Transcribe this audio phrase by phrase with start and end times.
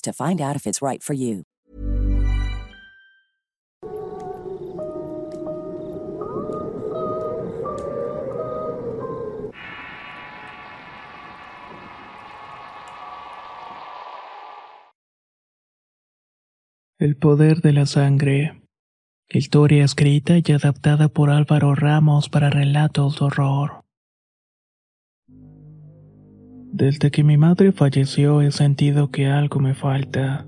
[0.00, 1.44] to find out if it's right for you.
[17.00, 18.60] El poder de la sangre.
[19.28, 23.77] Historia escrita y adaptada por Álvaro Ramos para relatos de horror.
[26.78, 30.46] Desde que mi madre falleció he sentido que algo me falta.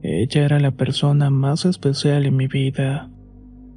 [0.00, 3.10] Ella era la persona más especial en mi vida.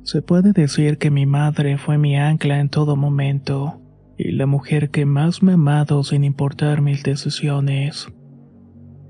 [0.04, 3.82] Se puede decir que mi madre fue mi ancla en todo momento
[4.20, 8.08] y la mujer que más me ha amado sin importar mis decisiones.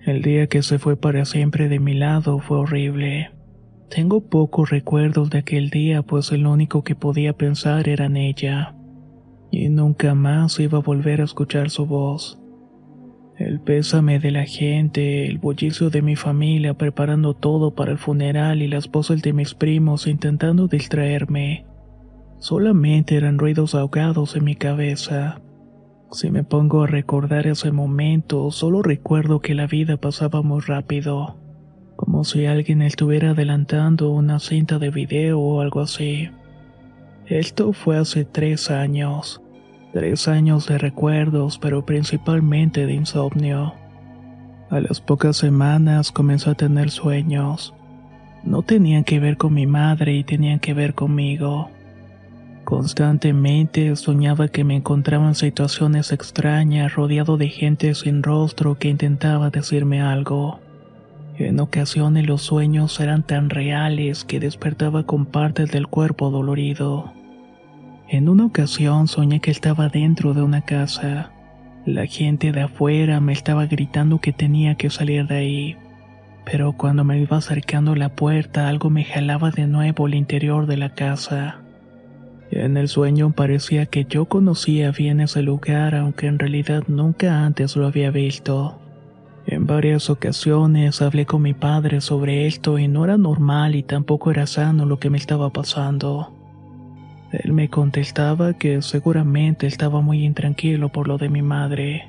[0.06, 3.32] El día que se fue para siempre de mi lado fue horrible.
[3.90, 8.74] Tengo pocos recuerdos de aquel día, pues el único que podía pensar era en ella.
[9.52, 12.39] Y nunca más iba a volver a escuchar su voz.
[13.40, 18.62] El pésame de la gente, el bullicio de mi familia preparando todo para el funeral
[18.62, 21.66] y las voces de mis primos intentando distraerme.
[22.40, 25.40] Solamente eran ruidos ahogados en mi cabeza.
[26.12, 31.38] Si me pongo a recordar ese momento, solo recuerdo que la vida pasaba muy rápido,
[31.96, 36.30] como si alguien estuviera adelantando una cinta de video o algo así.
[37.26, 39.42] Esto fue hace tres años.
[39.92, 43.74] Tres años de recuerdos, pero principalmente de insomnio.
[44.70, 47.74] A las pocas semanas comenzó a tener sueños.
[48.44, 51.72] No tenían que ver con mi madre y tenían que ver conmigo.
[52.66, 59.50] Constantemente soñaba que me encontraba en situaciones extrañas rodeado de gente sin rostro que intentaba
[59.50, 60.60] decirme algo.
[61.40, 67.12] En ocasiones los sueños eran tan reales que despertaba con partes del cuerpo dolorido.
[68.12, 71.30] En una ocasión soñé que estaba dentro de una casa.
[71.86, 75.78] La gente de afuera me estaba gritando que tenía que salir de ahí.
[76.44, 80.66] Pero cuando me iba acercando a la puerta algo me jalaba de nuevo al interior
[80.66, 81.60] de la casa.
[82.50, 87.76] En el sueño parecía que yo conocía bien ese lugar, aunque en realidad nunca antes
[87.76, 88.82] lo había visto.
[89.46, 94.32] En varias ocasiones hablé con mi padre sobre esto y no era normal y tampoco
[94.32, 96.39] era sano lo que me estaba pasando.
[97.32, 102.08] Él me contestaba que seguramente estaba muy intranquilo por lo de mi madre,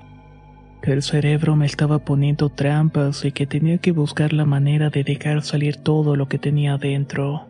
[0.82, 5.04] que el cerebro me estaba poniendo trampas y que tenía que buscar la manera de
[5.04, 7.46] dejar salir todo lo que tenía dentro.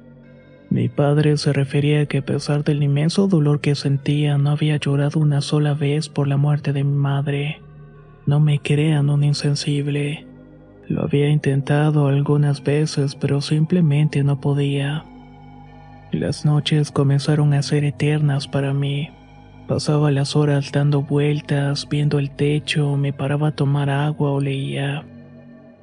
[0.69, 4.77] Mi padre se refería a que a pesar del inmenso dolor que sentía, no había
[4.77, 7.61] llorado una sola vez por la muerte de mi madre.
[8.27, 10.27] No me crean un insensible.
[10.89, 15.05] Lo había intentado algunas veces, pero simplemente no podía.
[16.13, 19.11] Las noches comenzaron a ser eternas para mí.
[19.69, 25.05] Pasaba las horas dando vueltas, viendo el techo, me paraba a tomar agua o leía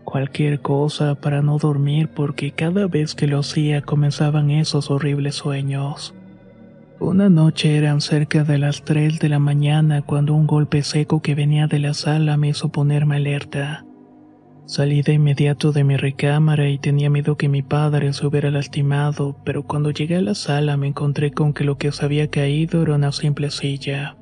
[0.04, 6.14] cualquier cosa para no dormir porque cada vez que lo hacía comenzaban esos horribles sueños.
[7.00, 11.36] Una noche eran cerca de las 3 de la mañana cuando un golpe seco que
[11.36, 13.87] venía de la sala me hizo ponerme alerta.
[14.68, 19.38] Salí de inmediato de mi recámara y tenía miedo que mi padre se hubiera lastimado,
[19.46, 22.82] pero cuando llegué a la sala me encontré con que lo que se había caído
[22.82, 24.18] era una simple silla.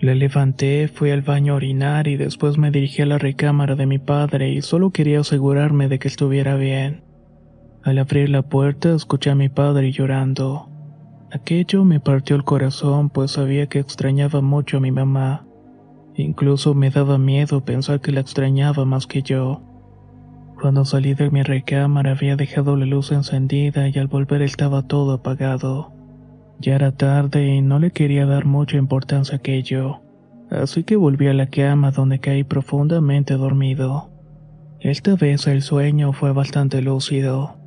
[0.00, 3.84] Le levanté, fui al baño a orinar y después me dirigí a la recámara de
[3.84, 7.02] mi padre y solo quería asegurarme de que estuviera bien.
[7.82, 10.70] Al abrir la puerta escuché a mi padre llorando.
[11.30, 15.46] Aquello me partió el corazón pues sabía que extrañaba mucho a mi mamá.
[16.16, 19.73] Incluso me daba miedo pensar que la extrañaba más que yo.
[20.64, 25.12] Cuando salí de mi recámara había dejado la luz encendida y al volver estaba todo
[25.12, 25.92] apagado.
[26.58, 30.00] Ya era tarde y no le quería dar mucha importancia a aquello,
[30.50, 34.08] así que volví a la cama donde caí profundamente dormido.
[34.80, 37.58] Esta vez el sueño fue bastante lúcido.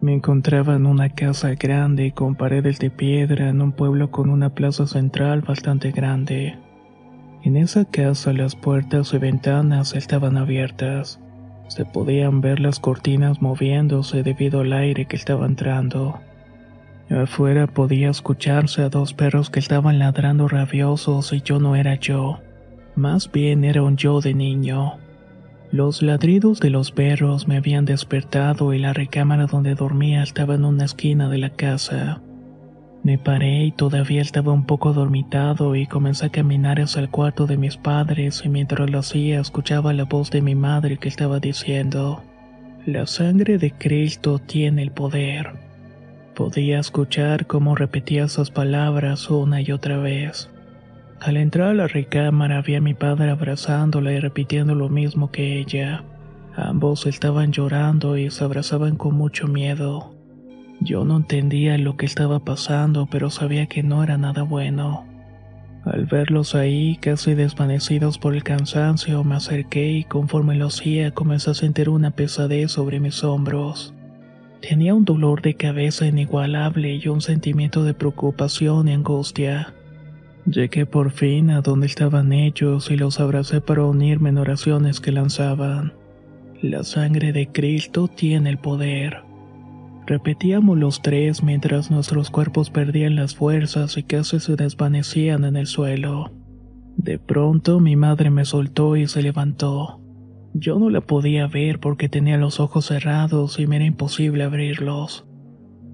[0.00, 4.52] Me encontraba en una casa grande con paredes de piedra en un pueblo con una
[4.52, 6.58] plaza central bastante grande.
[7.44, 11.21] En esa casa las puertas y ventanas estaban abiertas.
[11.74, 16.20] Se podían ver las cortinas moviéndose debido al aire que estaba entrando.
[17.08, 22.40] Afuera podía escucharse a dos perros que estaban ladrando rabiosos y yo no era yo.
[22.94, 24.98] Más bien era un yo de niño.
[25.70, 30.66] Los ladridos de los perros me habían despertado y la recámara donde dormía estaba en
[30.66, 32.20] una esquina de la casa.
[33.04, 37.48] Me paré y todavía estaba un poco dormitado y comencé a caminar hacia el cuarto
[37.48, 41.40] de mis padres y mientras lo hacía escuchaba la voz de mi madre que estaba
[41.40, 42.22] diciendo,
[42.86, 45.50] La sangre de Cristo tiene el poder.
[46.36, 50.48] Podía escuchar cómo repetía esas palabras una y otra vez.
[51.20, 55.58] Al entrar a la recámara vi a mi padre abrazándola y repitiendo lo mismo que
[55.58, 56.04] ella.
[56.54, 60.11] Ambos estaban llorando y se abrazaban con mucho miedo.
[60.84, 65.06] Yo no entendía lo que estaba pasando, pero sabía que no era nada bueno.
[65.84, 71.50] Al verlos ahí, casi desvanecidos por el cansancio, me acerqué y conforme lo hacía comencé
[71.50, 73.94] a sentir una pesadez sobre mis hombros.
[74.60, 79.74] Tenía un dolor de cabeza inigualable y un sentimiento de preocupación y angustia.
[80.46, 85.12] Llegué por fin a donde estaban ellos y los abracé para unirme en oraciones que
[85.12, 85.92] lanzaban.
[86.60, 89.31] La sangre de Cristo tiene el poder.
[90.06, 95.66] Repetíamos los tres mientras nuestros cuerpos perdían las fuerzas y casi se desvanecían en el
[95.66, 96.32] suelo.
[96.96, 100.00] De pronto mi madre me soltó y se levantó.
[100.54, 105.24] Yo no la podía ver porque tenía los ojos cerrados y me era imposible abrirlos.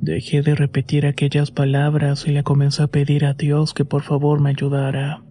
[0.00, 4.40] Dejé de repetir aquellas palabras y le comencé a pedir a Dios que por favor
[4.40, 5.22] me ayudara.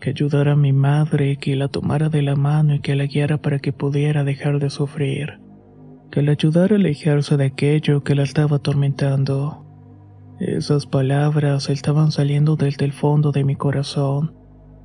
[0.00, 3.38] Que ayudara a mi madre, que la tomara de la mano y que la guiara
[3.38, 5.47] para que pudiera dejar de sufrir
[6.10, 9.64] que le ayudara a alejarse de aquello que la estaba atormentando.
[10.40, 14.34] Esas palabras estaban saliendo desde el fondo de mi corazón,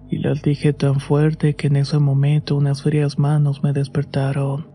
[0.10, 4.68] y las dije tan fuerte que en ese momento unas frías manos me despertaron.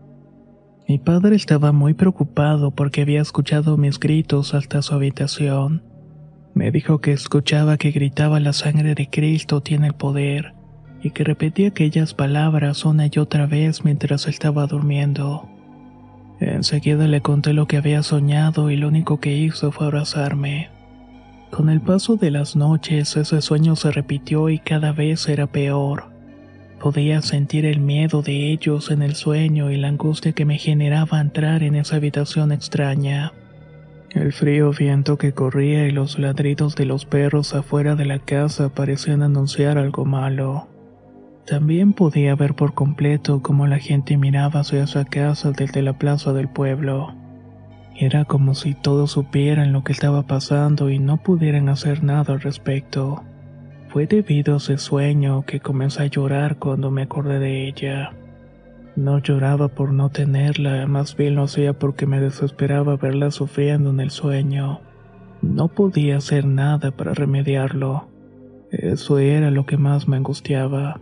[0.87, 5.83] Mi padre estaba muy preocupado porque había escuchado mis gritos hasta su habitación.
[6.55, 10.53] Me dijo que escuchaba que gritaba la sangre de Cristo tiene el poder,
[11.01, 15.58] y que repetía aquellas palabras una y otra vez mientras estaba durmiendo.
[16.39, 20.69] Enseguida le conté lo que había soñado y lo único que hizo fue abrazarme.
[21.51, 26.05] Con el paso de las noches ese sueño se repitió y cada vez era peor.
[26.79, 31.19] Podía sentir el miedo de ellos en el sueño y la angustia que me generaba
[31.19, 33.33] entrar en esa habitación extraña.
[34.11, 38.69] El frío viento que corría y los ladridos de los perros afuera de la casa
[38.69, 40.67] parecían anunciar algo malo.
[41.49, 46.31] También podía ver por completo cómo la gente miraba hacia esa casa desde la plaza
[46.31, 47.15] del pueblo.
[47.97, 52.41] Era como si todos supieran lo que estaba pasando y no pudieran hacer nada al
[52.41, 53.23] respecto.
[53.87, 58.11] Fue debido a ese sueño que comencé a llorar cuando me acordé de ella.
[58.95, 64.01] No lloraba por no tenerla, más bien lo hacía porque me desesperaba verla sufriendo en
[64.01, 64.81] el sueño.
[65.41, 68.07] No podía hacer nada para remediarlo.
[68.69, 71.01] Eso era lo que más me angustiaba.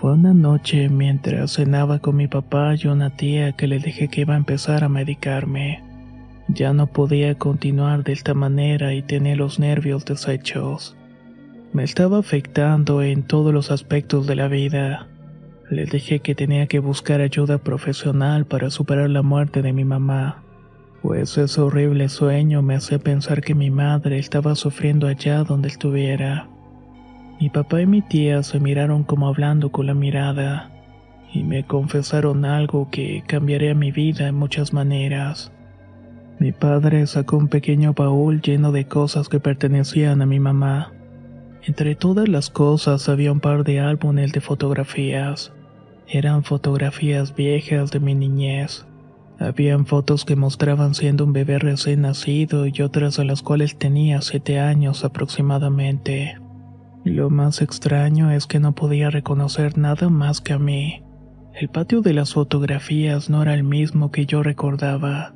[0.00, 4.22] Fue una noche mientras cenaba con mi papá y una tía que le dije que
[4.22, 5.82] iba a empezar a medicarme.
[6.48, 10.96] Ya no podía continuar de esta manera y tenía los nervios deshechos.
[11.74, 15.06] Me estaba afectando en todos los aspectos de la vida.
[15.68, 20.42] Le dije que tenía que buscar ayuda profesional para superar la muerte de mi mamá,
[21.02, 26.48] pues ese horrible sueño me hacía pensar que mi madre estaba sufriendo allá donde estuviera.
[27.40, 30.70] Mi papá y mi tía se miraron como hablando con la mirada
[31.32, 35.50] y me confesaron algo que cambiaría mi vida en muchas maneras.
[36.38, 40.92] Mi padre sacó un pequeño baúl lleno de cosas que pertenecían a mi mamá.
[41.62, 45.52] Entre todas las cosas había un par de álbumes de fotografías.
[46.08, 48.86] Eran fotografías viejas de mi niñez.
[49.38, 54.20] Habían fotos que mostraban siendo un bebé recién nacido y otras a las cuales tenía
[54.20, 56.39] siete años aproximadamente.
[57.04, 61.02] Lo más extraño es que no podía reconocer nada más que a mí.
[61.54, 65.34] El patio de las fotografías no era el mismo que yo recordaba,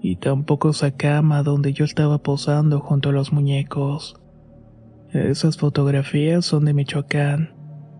[0.00, 4.16] y tampoco esa cama donde yo estaba posando junto a los muñecos.
[5.12, 7.54] Esas fotografías son de Michoacán,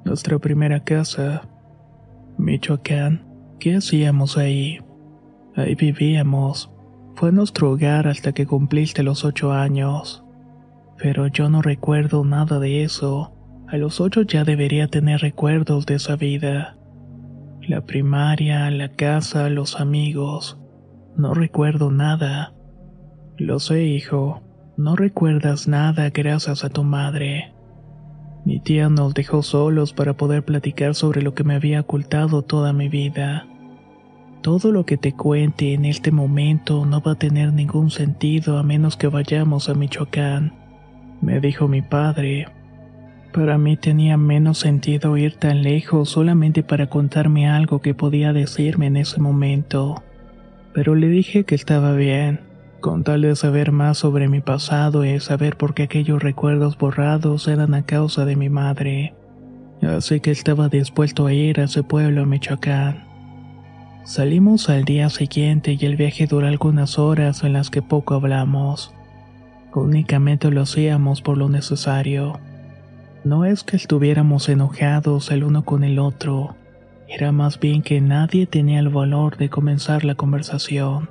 [0.06, 1.48] nuestra primera casa.
[2.38, 3.26] Michoacán,
[3.60, 4.80] ¿qué hacíamos ahí?
[5.54, 6.70] Ahí vivíamos.
[7.14, 10.24] Fue nuestro hogar hasta que cumpliste los ocho años
[11.02, 13.32] pero yo no recuerdo nada de eso.
[13.66, 16.76] A los ocho ya debería tener recuerdos de esa vida.
[17.60, 20.60] La primaria, la casa, los amigos.
[21.16, 22.54] No recuerdo nada.
[23.36, 24.42] Lo sé, hijo.
[24.76, 27.52] No recuerdas nada gracias a tu madre.
[28.44, 32.72] Mi tía nos dejó solos para poder platicar sobre lo que me había ocultado toda
[32.72, 33.48] mi vida.
[34.40, 38.62] Todo lo que te cuente en este momento no va a tener ningún sentido a
[38.62, 40.61] menos que vayamos a Michoacán,
[41.22, 42.48] me dijo mi padre.
[43.32, 48.88] Para mí tenía menos sentido ir tan lejos solamente para contarme algo que podía decirme
[48.88, 50.02] en ese momento.
[50.74, 52.40] Pero le dije que estaba bien,
[52.80, 57.48] con tal de saber más sobre mi pasado y saber por qué aquellos recuerdos borrados
[57.48, 59.14] eran a causa de mi madre.
[59.80, 63.04] Así que estaba dispuesto a ir a ese pueblo Michoacán.
[64.04, 68.92] Salimos al día siguiente y el viaje duró algunas horas en las que poco hablamos.
[69.74, 72.38] Únicamente lo hacíamos por lo necesario.
[73.24, 76.56] No es que estuviéramos enojados el uno con el otro,
[77.14, 81.10] era más bien que nadie tenía el valor de comenzar la conversación.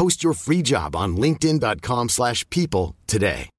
[0.00, 3.50] Post your free job on linkedin.com slash people today.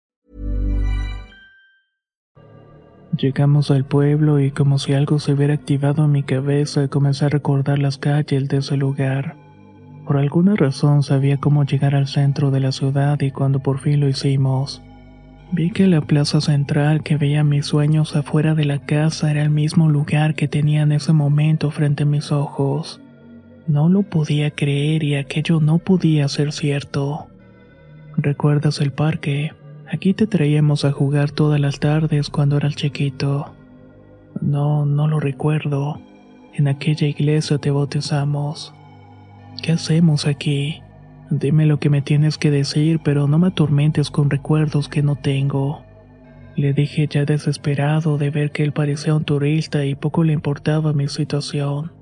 [3.16, 7.30] Llegamos al pueblo y como si algo se hubiera activado en mi cabeza, comencé a
[7.30, 9.36] recordar las calles de ese lugar.
[10.08, 14.00] Por alguna razón sabía cómo llegar al centro de la ciudad y cuando por fin
[14.00, 14.82] lo hicimos,
[15.52, 19.52] vi que la plaza central que veía mis sueños afuera de la casa era el
[19.52, 23.00] mismo lugar que tenía en ese momento frente a mis ojos.
[23.72, 27.28] No lo podía creer y aquello no podía ser cierto.
[28.18, 29.54] ¿Recuerdas el parque?
[29.90, 33.54] Aquí te traíamos a jugar todas las tardes cuando eras chiquito.
[34.42, 36.02] No, no lo recuerdo.
[36.54, 38.74] En aquella iglesia te bautizamos.
[39.64, 40.82] ¿Qué hacemos aquí?
[41.30, 45.16] Dime lo que me tienes que decir, pero no me atormentes con recuerdos que no
[45.16, 45.82] tengo.
[46.58, 50.92] Le dije ya desesperado de ver que él parecía un turista y poco le importaba
[50.92, 52.01] mi situación.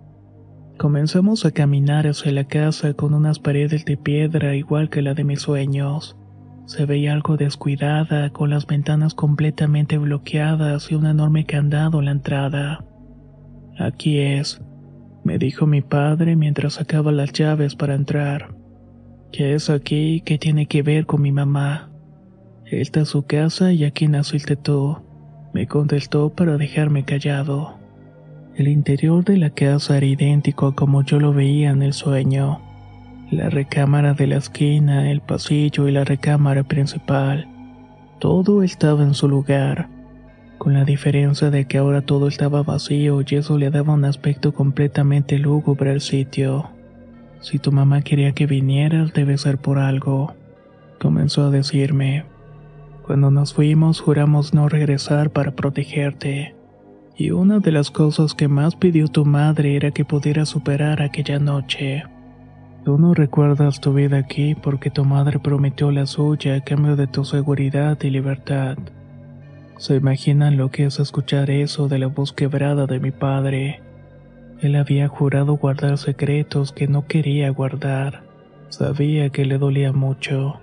[0.79, 5.25] Comenzamos a caminar hacia la casa con unas paredes de piedra igual que la de
[5.25, 6.15] mis sueños.
[6.67, 12.11] Se veía algo descuidada, con las ventanas completamente bloqueadas y un enorme candado en la
[12.11, 12.85] entrada.
[13.77, 14.61] Aquí es,
[15.25, 18.55] me dijo mi padre mientras sacaba las llaves para entrar.
[19.33, 20.21] ¿Qué es aquí?
[20.21, 21.89] ¿Qué tiene que ver con mi mamá?
[22.65, 24.97] Esta es su casa y aquí naciste tú,
[25.53, 27.78] me contestó para dejarme callado.
[28.55, 32.59] El interior de la casa era idéntico a como yo lo veía en el sueño.
[33.31, 37.47] La recámara de la esquina, el pasillo y la recámara principal.
[38.19, 39.87] Todo estaba en su lugar,
[40.57, 44.53] con la diferencia de que ahora todo estaba vacío y eso le daba un aspecto
[44.53, 46.69] completamente lúgubre al sitio.
[47.41, 50.33] Si tu mamá quería que vinieras debe ser por algo,
[50.99, 52.25] comenzó a decirme.
[53.05, 56.58] Cuando nos fuimos juramos no regresar para protegerte.
[57.19, 61.37] Y una de las cosas que más pidió tu madre era que pudieras superar aquella
[61.37, 62.05] noche.
[62.85, 67.07] Tú no recuerdas tu vida aquí porque tu madre prometió la suya a cambio de
[67.07, 68.77] tu seguridad y libertad.
[69.77, 73.81] ¿Se imaginan lo que es escuchar eso de la voz quebrada de mi padre?
[74.61, 78.23] Él había jurado guardar secretos que no quería guardar.
[78.69, 80.61] Sabía que le dolía mucho.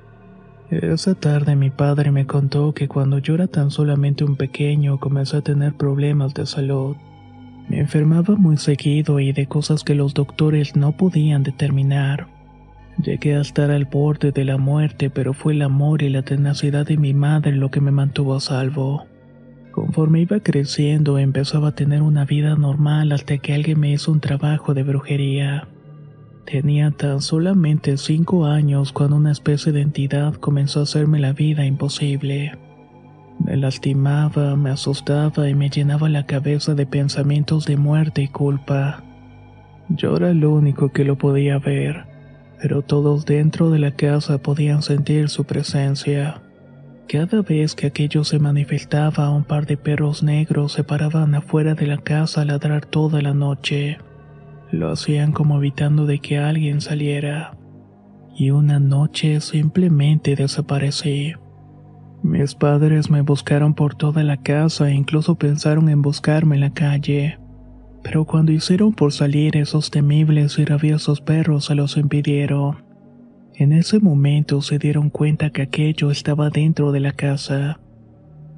[0.71, 5.37] Esa tarde mi padre me contó que cuando yo era tan solamente un pequeño comencé
[5.37, 6.97] a tener problemas de salud.
[7.69, 12.27] Me enfermaba muy seguido y de cosas que los doctores no podían determinar.
[13.01, 16.85] Llegué a estar al borde de la muerte, pero fue el amor y la tenacidad
[16.85, 19.07] de mi madre lo que me mantuvo a salvo.
[19.71, 24.21] Conforme iba creciendo, empezaba a tener una vida normal hasta que alguien me hizo un
[24.21, 25.69] trabajo de brujería.
[26.47, 31.67] Tenía tan solamente cinco años cuando una especie de entidad comenzó a hacerme la vida
[31.67, 32.57] imposible.
[33.45, 39.03] Me lastimaba, me asustaba y me llenaba la cabeza de pensamientos de muerte y culpa.
[39.89, 42.05] Yo era el único que lo podía ver,
[42.63, 46.43] pero todos dentro de la casa podían sentir su presencia.
[47.09, 51.89] Cada vez que aquello se manifestaba, un par de perros negros se paraban afuera de
[51.89, 53.99] la casa a ladrar toda la noche.
[54.71, 57.57] Lo hacían como evitando de que alguien saliera.
[58.35, 61.35] Y una noche simplemente desaparecí.
[62.23, 66.73] Mis padres me buscaron por toda la casa e incluso pensaron en buscarme en la
[66.73, 67.39] calle.
[68.03, 72.85] Pero cuando hicieron por salir esos temibles y rabiosos perros se los impidieron.
[73.55, 77.81] En ese momento se dieron cuenta que aquello estaba dentro de la casa.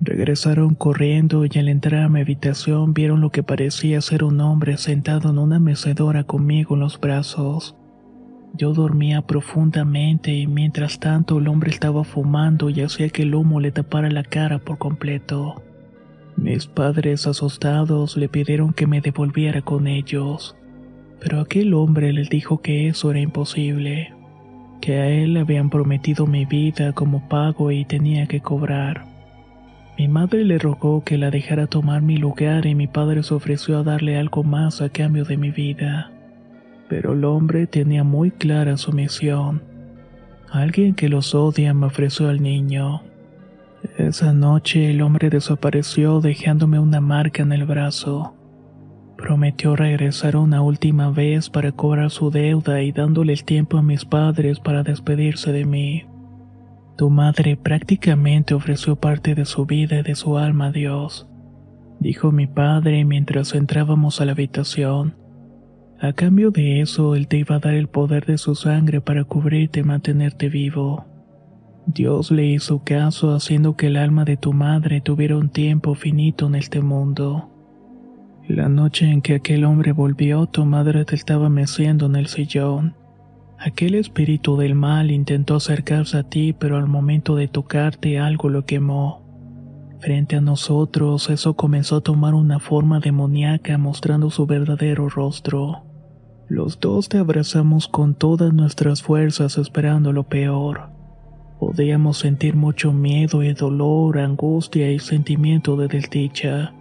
[0.00, 4.76] Regresaron corriendo y al entrar a mi habitación vieron lo que parecía ser un hombre
[4.76, 7.74] sentado en una mecedora conmigo en los brazos.
[8.54, 13.58] Yo dormía profundamente y mientras tanto el hombre estaba fumando y hacía que el humo
[13.58, 15.62] le tapara la cara por completo.
[16.36, 20.56] Mis padres asustados le pidieron que me devolviera con ellos,
[21.20, 24.14] pero aquel hombre les dijo que eso era imposible,
[24.80, 29.17] que a él le habían prometido mi vida como pago y tenía que cobrar.
[29.98, 33.78] Mi madre le rogó que la dejara tomar mi lugar y mi padre se ofreció
[33.78, 36.12] a darle algo más a cambio de mi vida
[36.88, 39.62] pero el hombre tenía muy clara su misión.
[40.50, 43.02] Alguien que los odia me ofreció al niño.
[43.98, 48.34] Esa noche el hombre desapareció dejándome una marca en el brazo.
[49.16, 54.04] Prometió regresar una última vez para cobrar su deuda y dándole el tiempo a mis
[54.04, 56.06] padres para despedirse de mí.
[56.98, 61.28] Tu madre prácticamente ofreció parte de su vida y de su alma a Dios,
[62.00, 65.14] dijo mi padre mientras entrábamos a la habitación.
[66.00, 69.22] A cambio de eso, Él te iba a dar el poder de su sangre para
[69.22, 71.06] cubrirte y mantenerte vivo.
[71.86, 76.48] Dios le hizo caso haciendo que el alma de tu madre tuviera un tiempo finito
[76.48, 77.48] en este mundo.
[78.48, 82.96] La noche en que aquel hombre volvió, tu madre te estaba meciendo en el sillón.
[83.60, 88.64] Aquel espíritu del mal intentó acercarse a ti, pero al momento de tocarte algo lo
[88.64, 89.28] quemó.
[89.98, 95.82] Frente a nosotros, eso comenzó a tomar una forma demoníaca mostrando su verdadero rostro.
[96.46, 100.90] Los dos te abrazamos con todas nuestras fuerzas esperando lo peor.
[101.58, 106.74] Podíamos sentir mucho miedo y dolor, angustia y sentimiento de desdicha.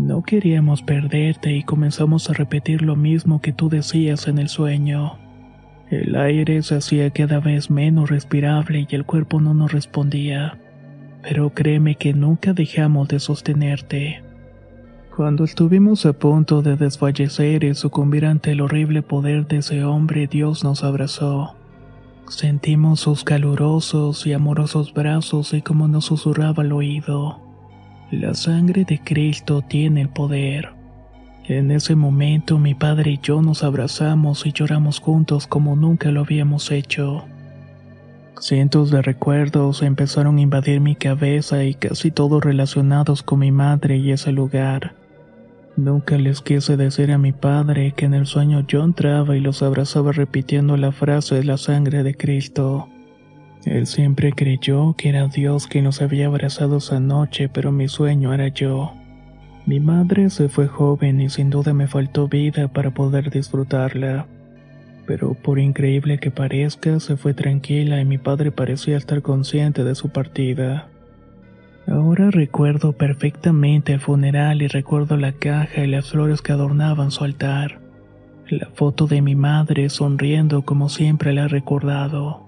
[0.00, 5.27] No queríamos perderte y comenzamos a repetir lo mismo que tú decías en el sueño.
[5.90, 10.58] El aire se hacía cada vez menos respirable y el cuerpo no nos respondía.
[11.22, 14.22] Pero créeme que nunca dejamos de sostenerte.
[15.16, 20.26] Cuando estuvimos a punto de desfallecer y sucumbir ante el horrible poder de ese hombre,
[20.26, 21.56] Dios nos abrazó.
[22.28, 27.40] Sentimos sus calurosos y amorosos brazos y como nos susurraba al oído.
[28.10, 30.77] La sangre de Cristo tiene el poder.
[31.48, 36.20] En ese momento mi padre y yo nos abrazamos y lloramos juntos como nunca lo
[36.20, 37.24] habíamos hecho.
[38.38, 43.96] Cientos de recuerdos empezaron a invadir mi cabeza y casi todos relacionados con mi madre
[43.96, 44.92] y ese lugar.
[45.78, 49.62] Nunca les quise decir a mi padre que en el sueño yo entraba y los
[49.62, 52.90] abrazaba repitiendo la frase de la sangre de Cristo.
[53.64, 58.34] Él siempre creyó que era Dios quien nos había abrazado esa noche, pero mi sueño
[58.34, 58.92] era yo.
[59.68, 64.26] Mi madre se fue joven y sin duda me faltó vida para poder disfrutarla.
[65.06, 69.94] Pero por increíble que parezca, se fue tranquila y mi padre parecía estar consciente de
[69.94, 70.88] su partida.
[71.86, 77.24] Ahora recuerdo perfectamente el funeral y recuerdo la caja y las flores que adornaban su
[77.24, 77.78] altar.
[78.48, 82.42] La foto de mi madre sonriendo como siempre la he recordado.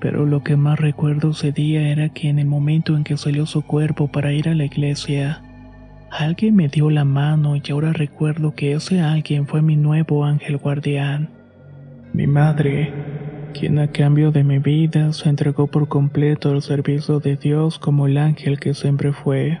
[0.00, 3.46] Pero lo que más recuerdo ese día era que en el momento en que salió
[3.46, 5.42] su cuerpo para ir a la iglesia,
[6.10, 10.56] alguien me dio la mano y ahora recuerdo que ese alguien fue mi nuevo ángel
[10.56, 11.30] guardián.
[12.12, 12.92] Mi madre,
[13.54, 18.06] quien a cambio de mi vida se entregó por completo al servicio de Dios como
[18.06, 19.60] el ángel que siempre fue.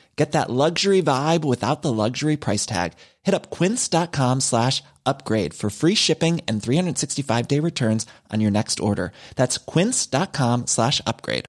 [0.15, 2.93] Get that luxury vibe without the luxury price tag.
[3.23, 8.79] Hit up quince.com slash upgrade for free shipping and 365 day returns on your next
[8.79, 9.11] order.
[9.35, 11.45] That's quince.com slash upgrade.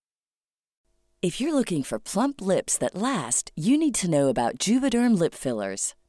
[1.22, 5.34] If you're looking for plump lips that last, you need to know about Juvederm lip
[5.34, 5.94] fillers.